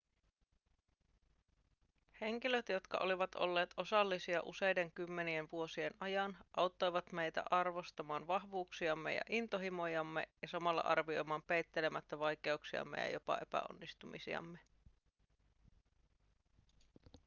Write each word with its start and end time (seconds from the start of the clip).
henkilöt 2.21 2.69
jotka 2.69 2.97
olivat 2.97 3.35
olleet 3.35 3.73
osallisia 3.77 4.41
useiden 4.43 4.91
kymmenien 4.91 5.47
vuosien 5.51 5.93
ajan 5.99 6.37
auttoivat 6.57 7.11
meitä 7.11 7.43
arvostamaan 7.51 8.27
vahvuuksiamme 8.27 9.13
ja 9.13 9.21
intohimojamme 9.29 10.27
ja 10.41 10.47
samalla 10.47 10.81
arvioimaan 10.81 11.43
peittelemättä 11.43 12.19
vaikeuksiamme 12.19 12.97
ja 12.97 13.11
jopa 13.11 13.37
epäonnistumisiamme 13.41 14.59